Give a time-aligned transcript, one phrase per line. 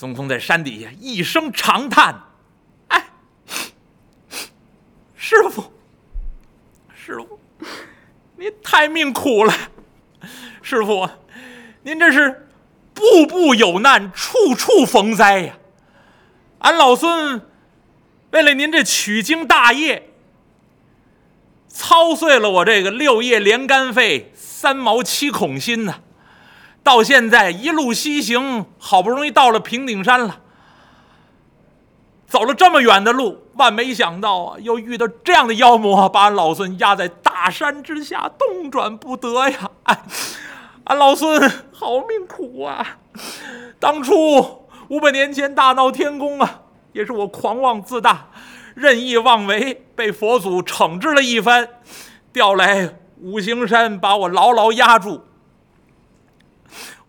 [0.00, 2.22] 孙悟空在山底下一声长叹
[2.88, 3.10] ：“哎，
[5.14, 5.70] 师傅，
[6.94, 7.38] 师傅，
[8.38, 9.52] 您太命苦了，
[10.62, 11.06] 师傅，
[11.82, 12.48] 您这是
[12.94, 15.58] 步步有难，处处逢灾呀！
[16.60, 17.46] 俺老孙
[18.30, 20.08] 为了您这取经大业，
[21.68, 26.00] 操碎了我这个六叶连肝肺、三毛七孔心呐！
[26.82, 30.40] 到现在一路西行，好不容易到了平顶山了。
[32.26, 39.70] 走了这么远的路，万没想到啊，又遇到这样的妖魔，把俺老孙压在大山之下，动转不得呀！
[39.82, 40.02] 哎，
[40.84, 42.98] 俺老孙好命苦啊！
[43.80, 46.60] 当初五百年前大闹天宫啊，
[46.92, 48.28] 也是我狂妄自大、
[48.74, 51.68] 任意妄为，被佛祖惩治了一番，
[52.32, 55.24] 调来五行山把我牢牢压住。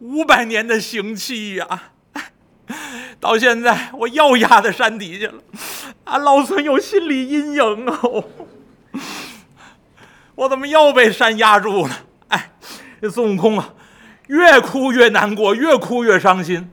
[0.02, 1.92] 五百年的刑期呀，
[3.22, 5.36] 到现在我又压在山底下了，
[6.06, 8.02] 俺老孙有心理阴影啊！
[10.34, 12.06] 我怎么又被山压住了？
[12.30, 12.52] 哎，
[13.00, 13.76] 这孙悟空啊，
[14.26, 16.68] 越哭越难过，越哭越伤心。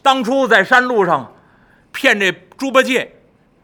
[0.00, 1.34] 当初在山路上
[1.90, 3.16] 骗这猪八戒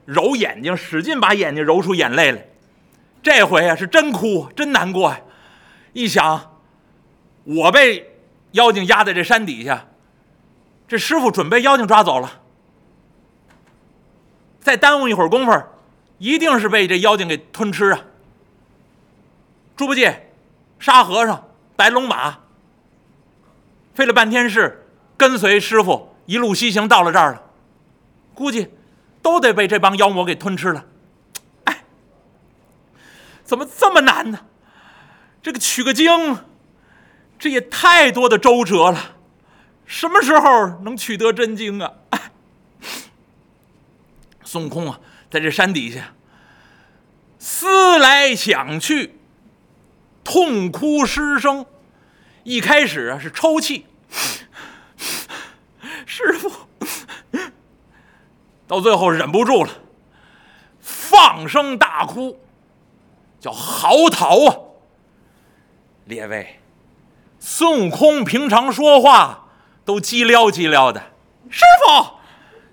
[0.04, 2.44] 揉眼睛，使劲把眼睛揉出眼泪来，
[3.22, 5.20] 这回啊是真哭，真难过呀！
[5.92, 6.58] 一想，
[7.44, 8.14] 我被。
[8.52, 9.86] 妖精压在这山底下，
[10.88, 12.40] 这师傅准备妖精抓走了。
[14.60, 15.62] 再耽误一会儿功夫，
[16.18, 18.00] 一定是被这妖精给吞吃啊！
[19.76, 20.32] 猪八戒、
[20.78, 22.38] 沙和尚、白龙马，
[23.94, 24.86] 费了半天事，
[25.16, 27.42] 跟随师傅一路西行到了这儿了，
[28.34, 28.70] 估计
[29.22, 30.84] 都得被这帮妖魔给吞吃了。
[31.64, 31.84] 哎，
[33.44, 34.40] 怎么这么难呢？
[35.42, 36.38] 这个取个经。
[37.38, 39.16] 这也太多的周折了，
[39.84, 41.92] 什么时候能取得真经啊？
[44.44, 46.14] 孙悟空啊，在这山底下
[47.38, 49.18] 思来想去，
[50.24, 51.66] 痛哭失声。
[52.44, 53.86] 一开始啊是抽泣，
[56.06, 56.50] 师傅，
[58.68, 59.70] 到最后忍不住了，
[60.80, 62.40] 放声大哭，
[63.40, 64.58] 叫嚎啕啊！
[66.04, 66.60] 列位。
[67.48, 69.46] 孙悟空平常说话
[69.84, 71.00] 都叽撩叽撩的，
[71.48, 72.02] 师傅，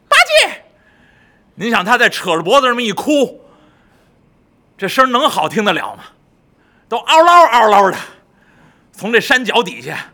[0.09, 0.66] 八戒，
[1.53, 3.39] 您想他在扯着脖子这么一哭，
[4.75, 6.06] 这声能好听得了吗？
[6.89, 7.97] 都嗷唠嗷唠的，
[8.91, 10.12] 从这山脚底下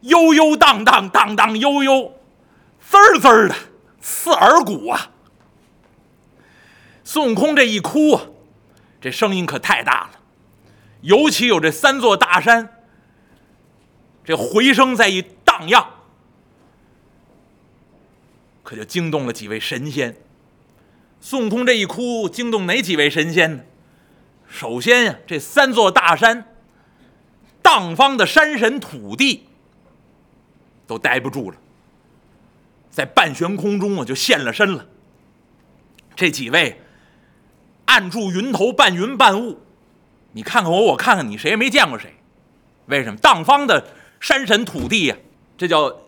[0.00, 2.12] 悠悠荡荡荡荡悠悠，
[2.80, 3.54] 滋儿滋儿的
[4.00, 5.12] 刺耳骨啊！
[7.04, 8.22] 孙悟空这一哭啊，
[9.00, 10.18] 这声音可太大了，
[11.02, 12.68] 尤其有这三座大山。
[14.24, 15.84] 这回声再一荡漾，
[18.62, 20.16] 可就惊动了几位神仙。
[21.20, 23.62] 孙悟空这一哭，惊动哪几位神仙呢？
[24.48, 26.46] 首先呀，这三座大山，
[27.62, 29.48] 荡方的山神土地
[30.86, 31.56] 都待不住了，
[32.90, 34.86] 在半悬空中啊就现了身了。
[36.14, 36.80] 这几位
[37.86, 39.60] 按住云头，半云半雾，
[40.32, 42.14] 你看看我，我看看你，谁也没见过谁。
[42.86, 43.16] 为什么？
[43.16, 43.84] 荡方的。
[44.22, 45.16] 山神土地呀，
[45.58, 45.98] 这叫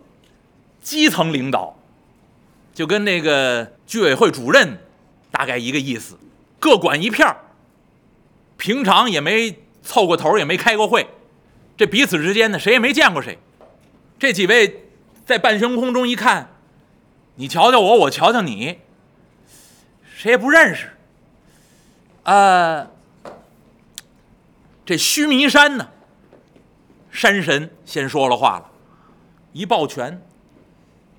[0.80, 1.76] 基层领导，
[2.72, 4.78] 就跟那个居委会主任
[5.32, 6.16] 大概一个意思，
[6.60, 7.36] 各管一片儿。
[8.56, 11.08] 平常也没凑过头，也没开过会，
[11.76, 13.36] 这彼此之间呢，谁也没见过谁。
[14.16, 14.84] 这几位
[15.26, 16.50] 在半悬空中一看，
[17.34, 18.78] 你瞧瞧我，我瞧瞧你，
[20.16, 20.91] 谁也不认识。
[22.22, 22.86] 啊，
[24.86, 25.91] 这须弥山呢？
[27.14, 28.69] 山神先说了话了，
[29.52, 30.20] 一抱拳，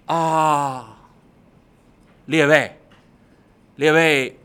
[0.07, 0.97] 啊，
[2.25, 2.77] 列位，
[3.77, 4.37] 列位，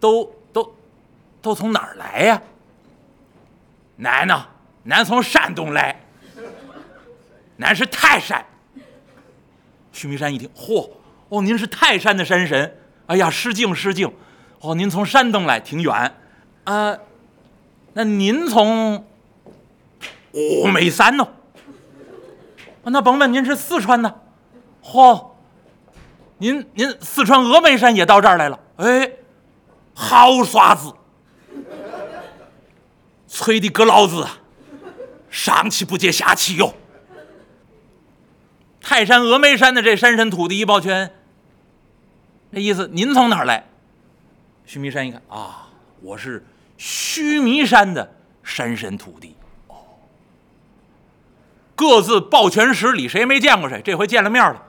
[0.00, 0.74] 都都
[1.42, 2.42] 都从哪儿来呀？
[3.96, 4.46] 南呢？
[4.84, 6.00] 南从山东来，
[7.56, 8.42] 南是泰山。
[9.92, 10.90] 须弥山一听，嚯，
[11.28, 14.10] 哦，您是泰山的山神，哎呀，失敬失敬，
[14.60, 16.16] 哦，您从山东来，挺远，
[16.64, 16.98] 啊，
[17.92, 19.06] 那您从？
[20.34, 21.26] 峨眉山呢？
[22.82, 24.20] 那甭问，您是四川的，
[24.82, 25.28] 嚯！
[26.38, 28.58] 您您四川峨眉山也到这儿来了？
[28.76, 29.10] 哎，
[29.94, 30.92] 好耍子，
[33.28, 34.26] 吹的哥老子
[35.30, 36.74] 上气不接下气哟！
[38.80, 41.14] 泰山、峨眉山的这山神土地一抱拳，
[42.50, 43.66] 那意思您从哪儿来？
[44.66, 45.68] 须弥山一看啊，
[46.02, 46.44] 我是
[46.76, 49.36] 须弥山的山神土地。
[51.74, 53.82] 各自抱拳施礼，谁也没见过谁。
[53.84, 54.62] 这回见了面了，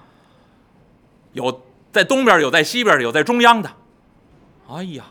[1.33, 3.71] 有在东边，有在西边，有在中央的。
[4.69, 5.05] 哎呀，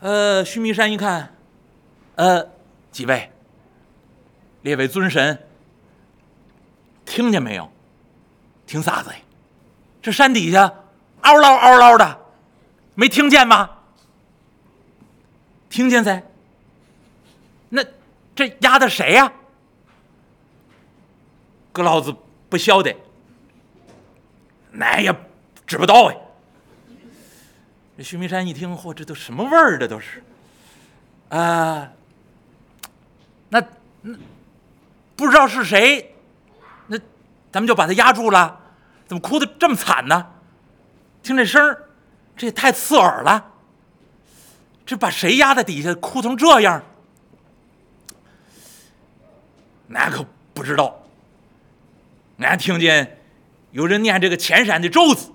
[0.00, 1.34] 呃，须弥山一看，
[2.14, 2.48] 呃，
[2.92, 3.30] 几位，
[4.62, 5.46] 列位尊神，
[7.04, 7.70] 听见没有？
[8.66, 9.16] 听啥子呀？
[10.00, 10.72] 这山底下
[11.22, 12.20] 嗷唠嗷唠的，
[12.94, 13.70] 没听见吗？
[15.68, 16.22] 听见噻。
[17.68, 17.84] 那
[18.36, 19.32] 这压的谁呀？
[21.76, 22.16] 哥老子
[22.48, 22.96] 不晓得，
[24.70, 25.14] 那也
[25.66, 26.16] 知不道哎。
[27.98, 29.78] 这须弥山一听，嚯，这都什么味儿？
[29.78, 30.24] 这都是
[31.28, 31.92] 啊，
[33.50, 33.62] 那
[34.00, 34.16] 那
[35.16, 36.14] 不知道是谁，
[36.86, 36.96] 那
[37.52, 38.58] 咱们就把他压住了。
[39.06, 40.26] 怎么哭的这么惨呢？
[41.22, 41.90] 听这声儿，
[42.38, 43.52] 这也太刺耳了。
[44.86, 46.82] 这把谁压在底下，哭成这样？
[49.86, 50.24] 那可
[50.54, 51.02] 不知道。
[52.38, 53.18] 俺听见
[53.70, 55.32] 有人念这个前山的咒子，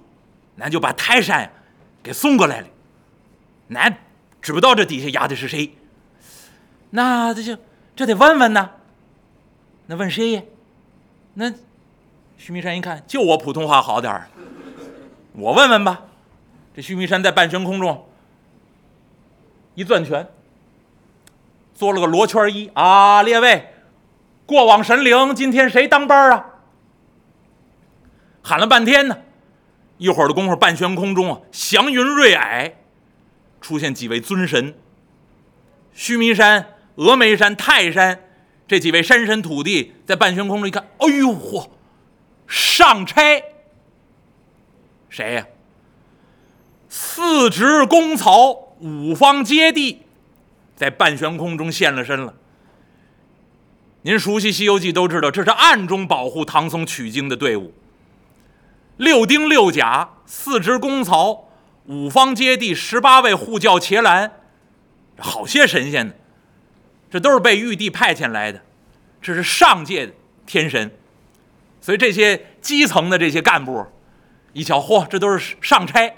[0.59, 1.51] 俺就把泰山
[2.03, 2.67] 给送过来了。
[3.73, 3.97] 俺
[4.41, 5.75] 知不道这底下压的是谁。
[6.91, 7.57] 那这就
[7.95, 8.71] 这得问问呢。
[9.87, 10.41] 那问谁呀？
[11.33, 11.51] 那
[12.37, 14.29] 须弥山一看，就我普通话好点儿，
[15.33, 16.01] 我问问吧。
[16.75, 18.07] 这须弥山在半悬空中
[19.75, 20.27] 一攥拳，
[21.73, 23.73] 做了个罗圈揖啊，列位，
[24.45, 26.45] 过往神灵，今天谁当班啊？
[28.43, 29.17] 喊了半天呢，
[29.97, 32.73] 一会儿的功夫，半悬空中啊，祥云瑞霭，
[33.61, 34.75] 出现几位尊神。
[35.93, 38.19] 须弥山、峨眉山、泰山
[38.67, 41.69] 这几位山神土地在半悬空中一看，哎呦嚯，
[42.47, 43.21] 上差
[45.09, 45.45] 谁呀？
[46.87, 49.97] 四值公曹五方揭谛
[50.75, 52.33] 在半悬空中现了身了。
[54.01, 57.73] 您熟悉《西游记》都知道，这是暗中保护唐僧取经的队伍。
[59.01, 61.49] 六丁六甲、四支公曹、
[61.87, 64.31] 五方揭谛、十八位护教伽蓝，
[65.17, 66.13] 好些神仙呢，
[67.09, 68.61] 这都是被玉帝派遣来的，
[69.19, 70.13] 这是上界的
[70.45, 70.91] 天神，
[71.81, 73.83] 所以这些基层的这些干部，
[74.53, 76.13] 一瞧，嚯，这都是上差。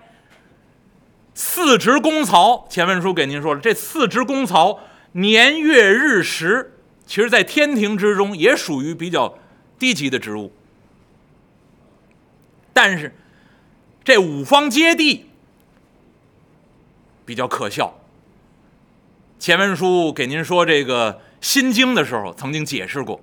[1.33, 4.81] 四职公曹，前文书给您说了，这四职公曹
[5.13, 6.73] 年月日时，
[7.05, 9.37] 其实在天庭之中也属于比较
[9.79, 10.51] 低级的职务。
[12.73, 13.15] 但是，
[14.03, 15.21] 这五方揭谛
[17.25, 17.99] 比较可笑。
[19.39, 23.21] 前文书给您说这个《心经》的时候，曾经解释过，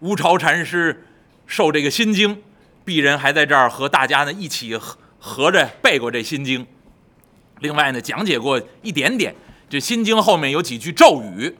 [0.00, 1.06] 乌巢禅师
[1.46, 2.36] 受这个《心经》，
[2.84, 6.62] 鄙人还在这儿和大家呢一起合合着背过这《心经》。
[7.60, 9.34] 另外呢，讲解过一点点，
[9.70, 11.54] 这《心经》后面有几句咒语。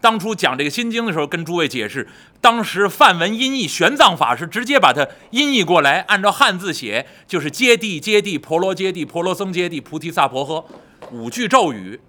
[0.00, 2.06] 当初讲这个《心经》的时候，跟诸位解释，
[2.40, 10.64] 当时梵文音译，玄奘法师直接把它音译过来，按照汉字写，就是“揭谛揭谛婆罗揭谛婆罗僧揭谛菩提萨婆诃”
[11.10, 12.00] 五句咒语，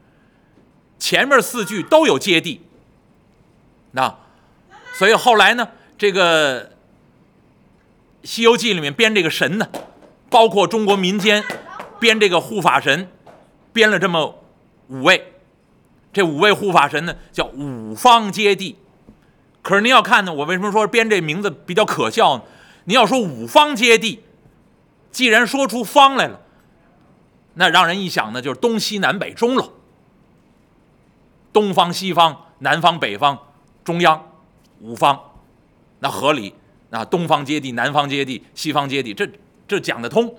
[0.99, 2.59] 前面四句都有“揭谛”。
[3.91, 4.15] 那，
[4.93, 6.65] 所以后来呢，这个
[8.23, 9.67] 《西游记》里面编这个神呢，
[10.29, 11.43] 包括中国民间
[11.99, 13.09] 编这个护法神，
[13.71, 14.43] 编了这么
[14.89, 15.33] 五位。
[16.17, 18.73] 这五位护法神呢，叫五方揭谛。
[19.61, 22.43] 可是您要看呢，我为什么说编这名字比较可笑呢？
[22.85, 24.17] 您要说五方揭谛，
[25.11, 26.41] 既然说出方来了，
[27.53, 29.69] 那让人一想呢，就是东西南北中了。
[31.53, 33.37] 东方、西方、南方、北方、
[33.83, 34.31] 中央，
[34.79, 35.21] 五方，
[35.99, 36.55] 那合理。
[36.89, 39.29] 那东方揭谛、南方揭谛、西方揭谛，这
[39.67, 40.33] 这讲得通。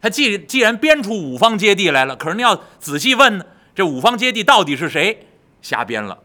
[0.00, 3.44] 他既既然编出五方揭谛来了，可是您要仔细问呢。
[3.74, 5.26] 这五方揭谛到底是谁？
[5.62, 6.18] 瞎编了，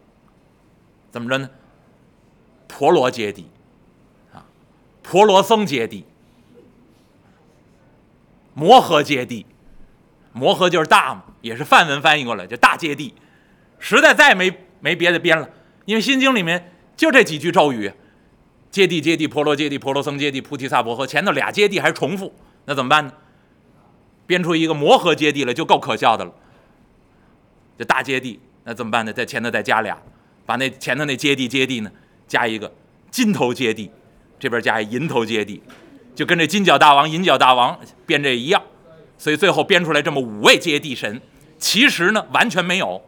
[1.12, 1.50] 怎么着呢？
[2.68, 3.44] 婆罗揭谛，
[4.34, 4.46] 啊，
[5.04, 6.04] 婆罗僧揭谛，
[8.54, 9.46] 摩诃揭谛，
[10.34, 13.14] 摩诃就是大嘛，也是梵文翻译过来就大揭谛。
[13.78, 15.50] 实在再没没别的编了，
[15.86, 17.92] 因为心经里面就这几句咒语：
[18.72, 21.06] 揭谛揭谛，婆罗揭谛，婆罗僧揭谛，菩提萨婆诃。
[21.06, 22.34] 前头俩揭谛还是重复，
[22.66, 23.14] 那怎么办呢？
[24.26, 26.34] 编出一个摩诃揭谛来就够可笑的了。
[27.78, 29.12] 这大接地，那怎么办呢？
[29.12, 29.98] 在前头再加俩，
[30.46, 31.92] 把那前头那接地接地呢，
[32.28, 32.74] 加一个
[33.12, 33.92] 金头接地，
[34.40, 35.62] 这边加一银头接地，
[36.16, 38.62] 就跟这金角大王、银角大王编这一样。
[39.18, 41.22] 所以最后编出来这么五位接地神，
[41.58, 43.02] 其实呢完全没有，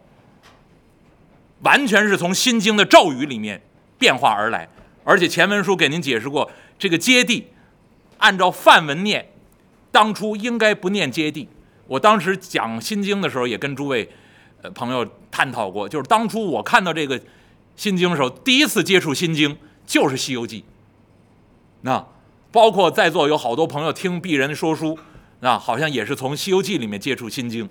[1.61, 3.61] 完全是从《心经》的咒语里面
[3.97, 4.67] 变化而来。
[5.03, 7.47] 而且前文书给您解释过，这个接地
[8.17, 9.29] 按照梵文念，
[9.91, 11.47] 当初应该不念接地。
[11.87, 14.09] 我当时讲《心经》的时候，也跟诸位。
[14.71, 17.19] 朋友探讨过，就是当初我看到这个
[17.75, 19.53] 《心经》的时候，第一次接触《心经》
[19.85, 20.61] 就是《西游记》。
[21.81, 22.05] 那
[22.51, 24.97] 包括在座有好多朋友听鄙人说书，
[25.41, 27.69] 那，好像也是从《西游记》里面接触心经，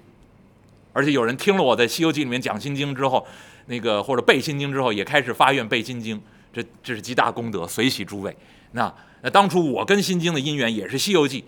[0.93, 3.27] 而且有人听了我在《西游记》里面讲心经之后，
[3.67, 6.21] 那个或者背心经之后，也开始发愿背心经，
[6.53, 8.37] 这这是极大功德，随喜诸位。
[8.73, 11.41] 那那当初我跟心经的因缘也是《西游记》，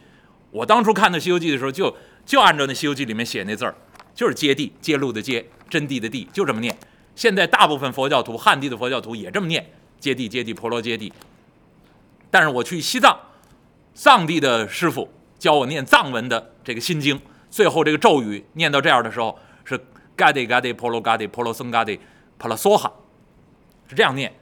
[0.51, 1.95] 我当初看的《西游记》的时候，就
[2.27, 3.75] 就按照那《西游记》里面写那字儿，
[4.19, 6.77] 就是揭谛，揭露的揭，真谛的谛，就这么念。
[7.15, 9.65] 现在大部分佛教徒，汉地的佛教徒也这么念，
[10.01, 11.13] 揭谛揭谛婆罗揭谛。
[12.29, 13.17] 但是我去西藏，
[13.95, 15.09] 藏地的师傅
[15.39, 19.79] 教我念藏文的这个心经，最后这个咒语念到这样的时候是
[20.17, 22.01] 嘎地嘎地婆罗嘎地婆罗僧嘎地
[22.41, 22.93] 帕拉梭哈，
[23.87, 24.35] 是这样念。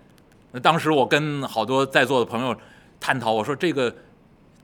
[0.53, 2.57] 那当时我跟好多在座的朋友
[2.99, 3.95] 探讨，我说这个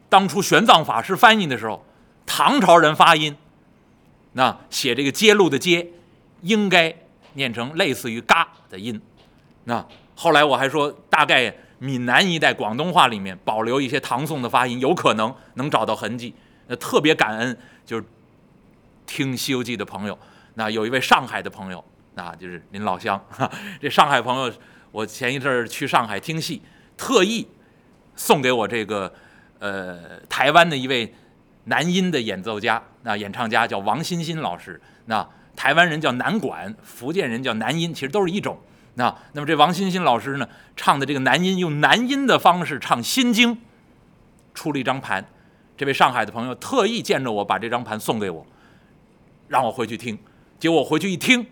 [0.09, 1.85] 当初玄奘法师翻译的时候，
[2.25, 3.37] 唐朝人发音，
[4.33, 5.91] 那写这个揭露的揭，
[6.43, 6.95] 应该
[7.35, 9.01] 念成类似于嘎的音。
[9.65, 11.55] 那后来我还说大概。
[11.83, 16.33] 闽南一带广东话里面保留一些唐宋的发音，有可能能找到痕迹。
[16.69, 18.05] 那特别感恩，就是
[19.05, 20.17] 听《西游记》的朋友。
[20.55, 21.85] 那有一位上海的朋友，
[22.15, 23.21] 那就是您老乡。
[23.81, 24.53] 这上海朋友，
[24.93, 26.63] 我前一阵儿去上海听戏，
[26.97, 27.49] 特意
[28.15, 29.13] 送给我这个
[29.59, 31.13] 呃台湾的一位
[31.65, 34.81] 男音的演奏家，那演唱家叫王欣欣老师。
[35.07, 38.59] 那台湾人叫南管，福建人叫南音，其实都是一种。
[38.95, 43.55] 那那么这王欣欣老师呢，唱的这个男音，用男音的方式唱《心经》，
[44.55, 45.25] 出了一张盘。
[45.77, 48.47] 这位上海的朋友特意见着我，把这张盘送给我，
[49.49, 50.19] 让我回去听。
[50.59, 51.47] 结果我回去一听，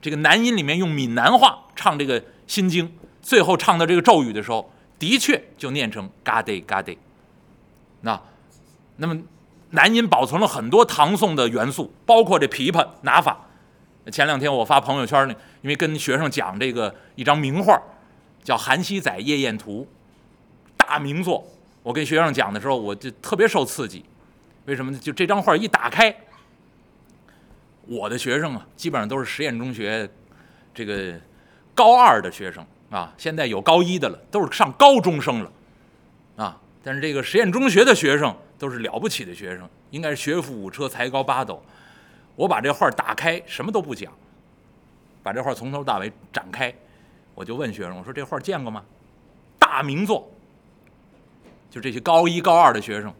[0.00, 2.88] 这个男音里面用闽南话唱这个《心经》，
[3.22, 6.96] 最后唱到这个咒语的时候，的确就念成嘎嘚嘎嘚。
[8.02, 8.20] 那
[8.96, 9.18] 那么
[9.70, 13.38] 南音保存了很多唐宋的元素，包括这琵琶拿法。
[14.12, 17.80] 前两天我发朋友圈呢，因为跟学生讲这个一张名画，
[18.44, 19.84] 叫《韩熙载夜宴图》，
[20.76, 21.44] 大名作。
[21.82, 24.04] 我跟学生讲的时候，我就特别受刺激。
[24.66, 24.98] 为什么呢？
[24.98, 26.14] 就这张画一打开，
[27.86, 30.08] 我的学生啊，基本上都是实验中学
[30.72, 31.14] 这个
[31.74, 35.52] 高二的学生啊，现在有高一的了，都是上高中生了
[36.36, 36.60] 啊。
[36.82, 41.62] 但是这个实验中学的学生都是了不起的学生，应该是学富五车，才高八斗。
[42.34, 44.12] 我把这画打开，什么都不讲，
[45.22, 46.74] 把这画从头到尾展开，
[47.34, 48.84] 我就问学生：“我说这画见过吗？
[49.58, 50.30] 大名作。”
[51.70, 53.12] 就这些高一高二的学生，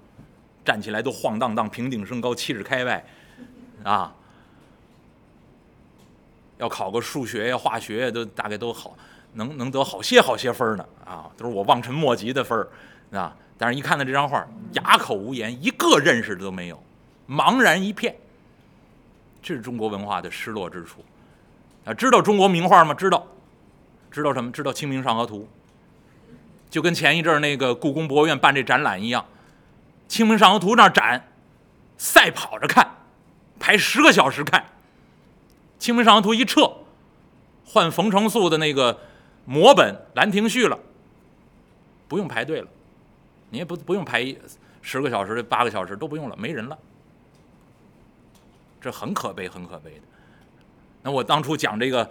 [0.65, 3.05] 站起来都晃荡荡，平顶身高，七指开外，
[3.83, 4.15] 啊，
[6.57, 8.97] 要考个数学呀、化学呀，都大概都好，
[9.35, 12.67] 能能得好些好些分呢，啊，都是我望尘莫及的分，
[13.11, 16.83] 啊，但是一看到这张画，哑口无言，一个认识的都没有，
[17.29, 18.15] 茫然一片。
[19.43, 21.05] 这是中国文化的失落之处，
[21.85, 22.93] 啊，知道中国名画吗？
[22.93, 23.27] 知道，
[24.11, 24.51] 知道什么？
[24.51, 25.49] 知道《清明上河图》，
[26.69, 29.23] 就跟前一阵那个故宫博物院办这展览一样，
[30.13, 31.29] 《清明上河图》那展，
[31.97, 32.91] 赛跑着看，
[33.61, 34.61] 排十个小时看，
[35.79, 36.71] 《清明上河图》一撤，
[37.65, 38.99] 换冯承素的那个
[39.49, 40.77] 摹本《兰亭序》了，
[42.09, 42.67] 不用排队了，
[43.51, 44.35] 你也不不用排
[44.83, 46.79] 十个小时、八个小时都不用了，没人了。
[48.81, 50.01] 这很可悲，很可悲的。
[51.03, 52.05] 那我当初讲这个《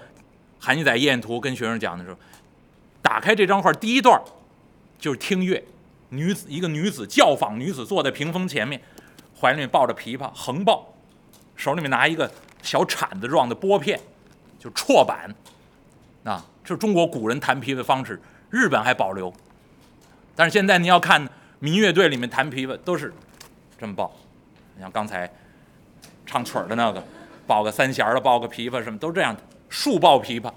[0.59, 2.17] 韩熙载夜宴图》跟学生讲的时候，
[3.01, 4.21] 打开这张画，第一段
[4.97, 5.63] 就是听乐，
[6.09, 8.81] 女子一个女子教坊女子坐在屏风前面，
[9.39, 10.93] 怀里面抱着琵琶横抱，
[11.55, 12.29] 手里面拿一个
[12.61, 13.99] 小铲子状的拨片，
[14.59, 15.33] 就绰板。
[16.23, 19.31] 啊，这是中国古人弹琵琶方式，日本还保留。
[20.35, 21.27] 但是现在你要看
[21.59, 23.13] 民乐队里面弹琵琶，都是
[23.79, 24.15] 这么抱。
[24.75, 25.31] 你像刚才。
[26.27, 27.01] 唱曲儿的那个，
[27.45, 30.51] 抱个三弦的，抱个琵琶，什么都这样的，竖抱琵琶，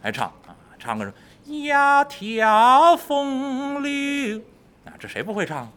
[0.00, 4.40] 还唱啊，唱个什么“窈窕风流”，
[4.86, 5.70] 啊，这谁不会唱？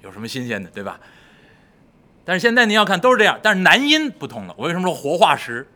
[0.00, 0.98] 有什么新鲜的，对吧？
[2.24, 4.54] 但是现在你要看都是这样，但是男音不同了。
[4.56, 5.68] 我为什么说活化石？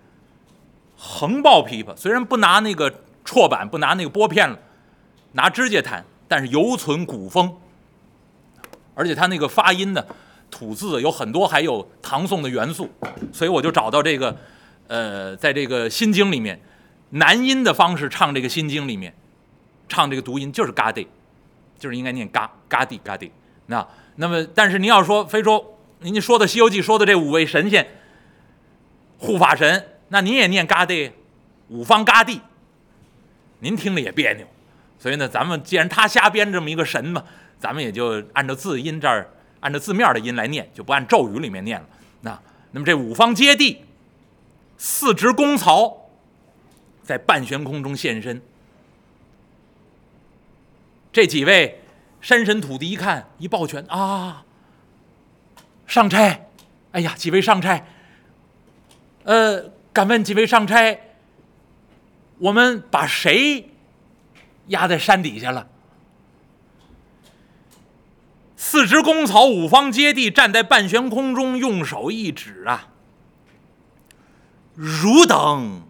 [0.96, 2.90] 横抱琵琶，虽然不拿那个
[3.22, 4.58] 绰板，不拿那个拨片了，
[5.32, 7.56] 拿指甲弹，但是犹存古风，
[8.94, 10.04] 而且他那个发音呢。
[10.50, 12.88] 吐字有很多，还有唐宋的元素，
[13.34, 14.34] 所以我就找到这个，
[14.86, 16.58] 呃，在这个《心经》里面，
[17.10, 19.12] 男音的方式唱这个《心经》里面，
[19.90, 21.06] 唱这个读音就是嘎地，
[21.78, 23.30] 就是应该念嘎嘎地嘎地。
[23.66, 27.86] 那那么，但是您要说非说您说的《西游记》说的这五位神仙
[29.18, 31.12] 护法神，那您也念嘎地，
[31.68, 32.40] 五方嘎地，
[33.58, 34.46] 您听着也别扭。
[34.98, 37.24] 所以呢，咱们既然他瞎编这么一个神嘛，
[37.58, 39.30] 咱们也就按照字音这儿。
[39.60, 41.86] 按照字面的音来念，就不按咒语里面念了。
[42.20, 42.40] 那
[42.70, 43.78] 那么这五方揭谛，
[44.76, 46.08] 四值公曹，
[47.02, 48.40] 在半悬空中现身。
[51.12, 51.80] 这几位
[52.20, 54.44] 山神土地一看，一抱拳啊，
[55.88, 56.40] 上差，
[56.92, 57.84] 哎呀，几位上差，
[59.24, 61.00] 呃，敢问几位上差，
[62.38, 63.67] 我们把谁
[64.68, 65.66] 压在山底下了？
[68.56, 72.88] 四只公草五方接地，站在半悬空中，用手一指啊，
[74.74, 75.82] 汝等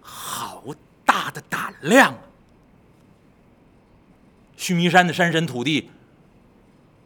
[0.00, 0.64] 好
[1.04, 2.14] 大的胆量！
[4.56, 5.90] 须弥山的山神土地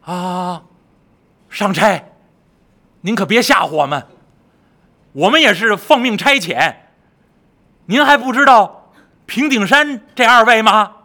[0.03, 0.63] 啊，
[1.49, 2.05] 上差，
[3.01, 4.07] 您可别吓唬我们，
[5.11, 6.75] 我们也是奉命差遣。
[7.85, 8.91] 您还不知道
[9.25, 10.95] 平顶山这二位吗？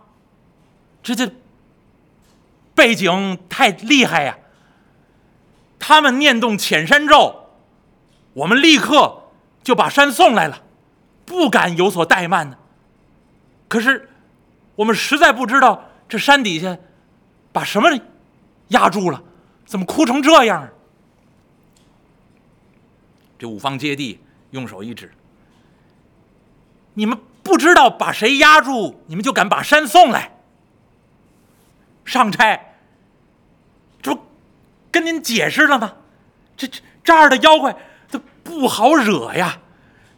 [1.07, 1.31] 这这
[2.75, 4.37] 背景太厉害呀！
[5.79, 7.47] 他们念动遣山咒，
[8.33, 9.23] 我们立刻
[9.63, 10.65] 就把山送来了，
[11.25, 12.59] 不敢有所怠慢呢。
[13.69, 14.09] 可是
[14.75, 15.85] 我们实在不知道。
[16.09, 16.77] 这山底下
[17.53, 17.89] 把什么
[18.69, 19.23] 压住了？
[19.65, 20.69] 怎么哭成这样？
[23.39, 24.19] 这五方揭谛
[24.51, 25.13] 用手一指
[26.95, 30.36] ：“你们不知道把谁压住，你们就敢把山送来？
[32.07, 32.59] 上差，
[34.01, 34.25] 这不
[34.91, 35.93] 跟您解释了吗？
[36.57, 37.77] 这这这儿的妖怪，
[38.11, 39.59] 他不好惹呀。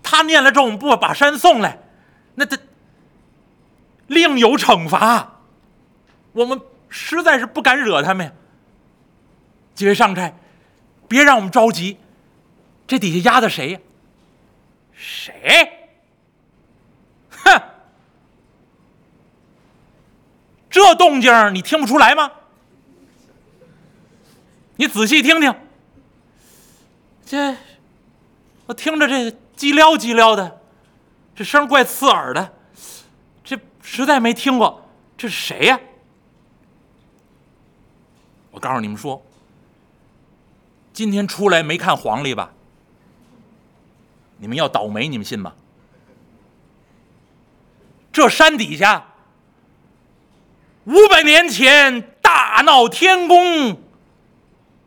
[0.01, 1.79] 他念了咒，我们不把山送来，
[2.37, 2.57] 那他
[4.07, 5.35] 另有惩罚。”
[6.33, 8.33] 我们实在是不敢惹他们呀！
[9.75, 10.33] 几位上差，
[11.09, 11.99] 别让我们着急。
[12.87, 13.81] 这底下压的谁呀？
[14.93, 15.89] 谁？
[17.31, 17.63] 哼！
[20.71, 22.31] 这动静你听不出来吗？
[24.77, 25.55] 你仔细听听，
[27.27, 27.57] 这
[28.67, 30.61] 我听着这叽撩叽撩的，
[31.35, 32.53] 这声怪刺耳的，
[33.43, 34.89] 这实在没听过。
[35.17, 35.81] 这是谁呀？
[38.53, 39.21] 我告诉你们说，
[40.93, 42.53] 今天出来没看黄历吧？
[44.37, 45.55] 你们要倒霉，你们信吗？
[48.13, 49.08] 这山底下，
[50.89, 53.79] 五百年前大闹天宫，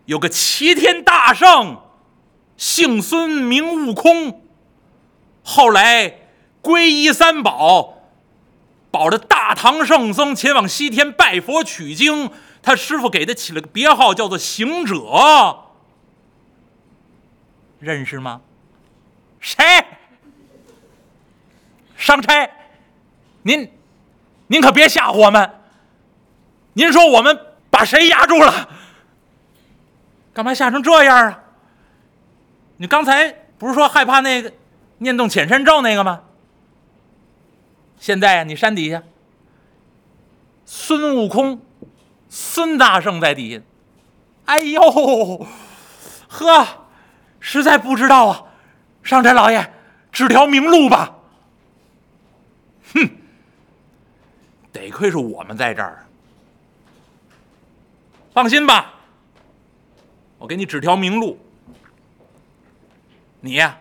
[0.05, 1.79] 有个齐天大圣，
[2.57, 4.41] 姓孙名悟空，
[5.43, 6.21] 后来
[6.63, 7.99] 皈依三宝，
[8.89, 12.31] 保着大唐圣僧前往西天拜佛取经。
[12.63, 14.95] 他师傅给他起了个别号，叫做行者，
[17.77, 18.41] 认识吗？
[19.39, 19.63] 谁？
[21.95, 22.49] 商差，
[23.43, 23.71] 您，
[24.47, 25.60] 您可别吓唬我们。
[26.73, 27.37] 您说我们
[27.69, 28.69] 把谁压住了？
[30.33, 31.43] 干嘛吓成这样啊？
[32.77, 34.53] 你刚才不是说害怕那个
[34.99, 36.21] 念动潜山咒那个吗？
[37.99, 39.03] 现在啊，你山底下，
[40.65, 41.61] 孙悟空。
[42.33, 43.61] 孙大圣在底下，
[44.45, 45.45] 哎呦，
[46.29, 46.67] 呵，
[47.41, 48.43] 实在不知道啊，
[49.03, 49.73] 上差老爷
[50.13, 51.13] 指条明路吧。
[52.93, 53.09] 哼，
[54.71, 56.05] 得亏是我们在这儿，
[58.33, 58.93] 放心吧，
[60.37, 61.37] 我给你指条明路。
[63.41, 63.77] 你呀，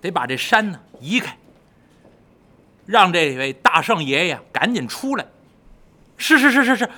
[0.00, 1.36] 得把这山呢移开，
[2.86, 5.26] 让这位大圣爷爷赶紧出来。
[6.16, 6.88] 是是是是是。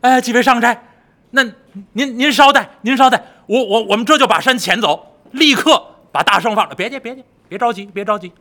[0.00, 0.82] 哎，几位上差，
[1.30, 1.44] 那
[1.92, 6.74] 您您稍待，您稍待，我我我们这就把山遣走，立刻把大圣放了。
[6.74, 8.32] 别介，别介，别着急，别着急。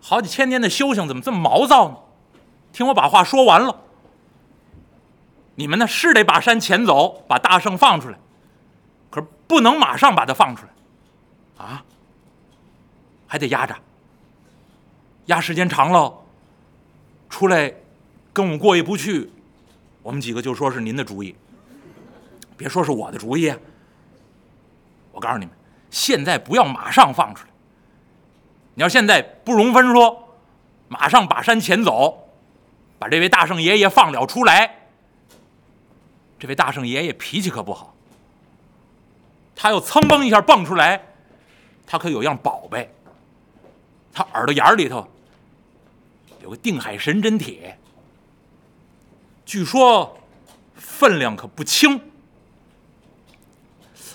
[0.00, 1.96] 好几千年的修行怎么这么毛躁呢？
[2.72, 3.76] 听我把话说完了。
[5.60, 8.18] 你们呢是得把山遣走，把大圣放出来，
[9.10, 11.84] 可不能马上把他放出来，啊，
[13.26, 13.76] 还得压着，
[15.26, 16.14] 压时间长了，
[17.28, 17.74] 出来。
[18.32, 19.30] 跟我们过意不去，
[20.02, 21.36] 我们几个就说是您的主意，
[22.56, 23.52] 别说是我的主意。
[25.12, 25.54] 我告诉你们，
[25.90, 27.50] 现在不要马上放出来。
[28.76, 30.38] 你要现在不容分说，
[30.88, 32.30] 马上把山遣走，
[32.98, 34.79] 把这位大圣爷爷放了出来。
[36.40, 37.94] 这位大圣爷爷脾气可不好，
[39.54, 41.04] 他又噌嘣一下蹦出来，
[41.86, 42.90] 他可有样宝贝，
[44.10, 45.06] 他耳朵眼里头
[46.42, 47.78] 有个定海神针铁。
[49.44, 50.18] 据说
[50.74, 52.00] 分量可不轻，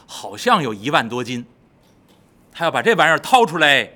[0.08, 1.46] 好像有一万多斤。
[2.52, 3.92] 他要把这玩意儿掏出来，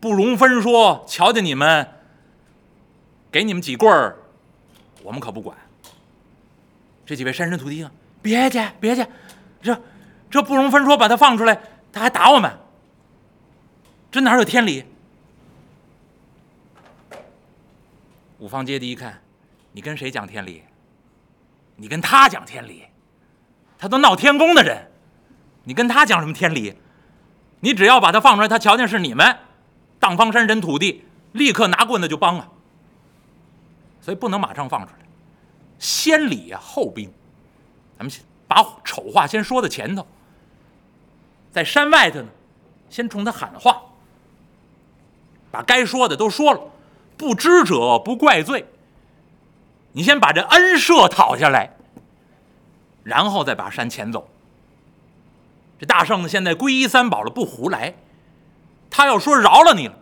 [0.00, 1.04] 不容分说。
[1.06, 1.86] 瞧见你们，
[3.30, 4.16] 给你们几棍儿，
[5.02, 5.58] 我们可不管。
[7.06, 7.90] 这几位山神土地啊，
[8.20, 9.06] 别去，别去，
[9.62, 9.80] 这
[10.28, 11.58] 这不容分说，把他放出来，
[11.92, 12.52] 他还打我们，
[14.10, 14.84] 这哪有天理？
[18.38, 19.22] 五方揭谛一看，
[19.72, 20.62] 你跟谁讲天理？
[21.76, 22.84] 你跟他讲天理，
[23.78, 24.90] 他都闹天宫的人，
[25.64, 26.74] 你跟他讲什么天理？
[27.60, 29.38] 你只要把他放出来，他瞧见是你们，
[30.00, 32.48] 荡方山神土地，立刻拿棍子就帮啊。
[34.00, 35.05] 所以不能马上放出来，
[35.78, 37.12] 先礼呀后兵。
[37.98, 40.06] 咱们先把丑话先说在前头，
[41.52, 42.28] 在山外头呢，
[42.90, 43.82] 先冲他喊话，
[45.50, 46.60] 把该说的都说了。
[47.16, 48.66] 不知者不怪罪。
[49.92, 51.74] 你先把这恩赦讨下来，
[53.02, 54.28] 然后再把山遣走。
[55.78, 57.94] 这大圣呢，现在皈依三宝了，不胡来。
[58.90, 59.96] 他要说饶了你了，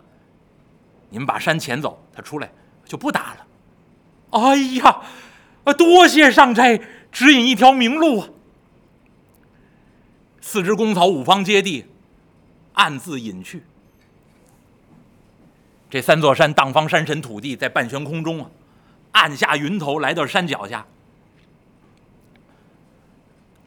[1.11, 2.51] 你们把山遣走，他出来
[2.85, 3.47] 就不打了。
[4.31, 5.03] 哎呀，
[5.65, 8.29] 啊多谢上斋指引一条明路啊！
[10.41, 11.85] 四只公草五方揭谛，
[12.75, 13.65] 暗自隐去。
[15.89, 18.51] 这三座山，荡方山神土地，在半悬空中啊，
[19.13, 20.85] 按下云头，来到山脚下。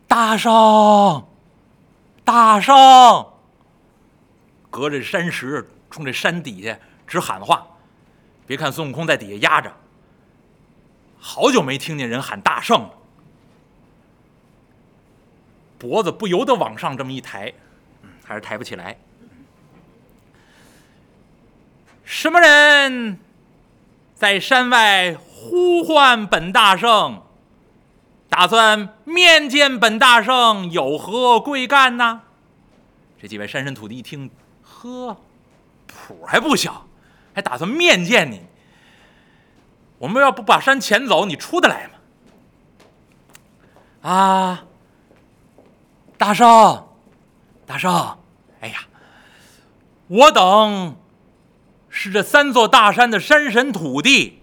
[0.08, 1.26] 大圣，
[2.24, 2.76] 大圣，
[4.70, 7.66] 隔着山石，冲这山底下直喊话。
[8.46, 9.74] 别看孙悟空在底下压着，
[11.20, 12.92] 好久没听见人喊大圣了，
[15.78, 17.54] 脖子不由得往上这么一抬，
[18.24, 18.98] 还是抬不起来。
[22.04, 23.20] 什么人
[24.16, 27.22] 在山外呼唤本大圣？
[28.30, 32.22] 打算面见本大圣，有何贵干呢？
[33.20, 34.30] 这几位山神土地一听，
[34.62, 35.18] 呵，
[35.88, 36.88] 谱还不小，
[37.34, 38.42] 还打算面见你。
[39.98, 41.90] 我们要不把山遣走，你出得来
[44.04, 44.10] 吗？
[44.10, 44.66] 啊，
[46.18, 46.88] 大圣，
[47.66, 48.18] 大圣，
[48.62, 48.80] 哎呀，
[50.08, 50.96] 我等。
[51.90, 54.40] 是这三座大山的山神土地，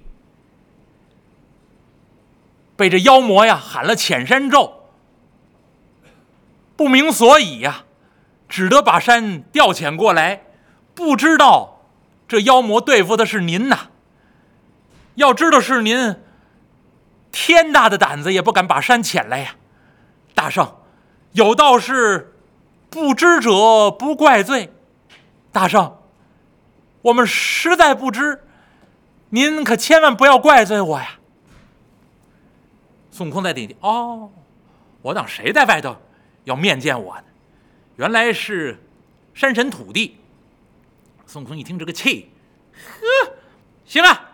[2.74, 4.88] 被这妖魔呀喊了遣山咒，
[6.74, 7.84] 不明所以呀，
[8.48, 10.42] 只得把山调遣过来。
[10.96, 11.84] 不知道
[12.26, 13.90] 这妖魔对付的是您呐。
[15.14, 16.16] 要知道是您，
[17.30, 19.56] 天大的胆子也不敢把山遣来呀。
[20.34, 20.76] 大圣，
[21.32, 22.34] 有道是，
[22.90, 24.72] 不知者不怪罪。
[25.52, 25.96] 大圣。
[27.02, 28.42] 我们实在不知，
[29.28, 31.18] 您可千万不要怪罪我呀！
[33.10, 34.30] 孙悟空在底下哦，
[35.02, 35.94] 我当谁在外头
[36.44, 37.24] 要面见我呢？
[37.96, 38.82] 原来是
[39.34, 40.18] 山神土地。
[41.26, 42.30] 孙悟空一听这个气，
[42.72, 43.32] 呵，
[43.84, 44.30] 行啊，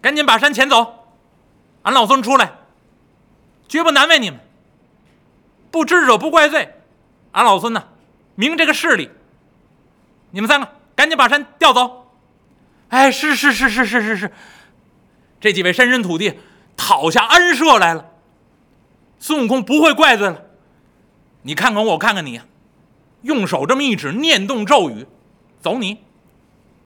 [0.00, 1.08] 赶紧把山遣走，
[1.82, 2.52] 俺老孙出来，
[3.68, 4.40] 绝不难为你们。
[5.70, 6.74] 不知者不怪罪，
[7.32, 7.84] 俺老孙呢，
[8.34, 9.10] 明这个事理，
[10.30, 10.68] 你们三个。
[10.96, 12.10] 赶紧把山调走！
[12.88, 14.32] 哎，是是是是是是是，
[15.40, 16.40] 这几位山神土地
[16.76, 18.04] 讨下恩赦来了。
[19.20, 20.42] 孙悟空不会怪罪了。
[21.42, 22.40] 你看看我我，看看你，
[23.22, 25.06] 用手这么一指，念动咒语，
[25.60, 25.98] 走你。